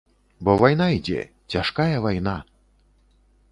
[0.47, 1.19] Бо вайна ідзе,
[1.55, 2.37] цяжкая вайна!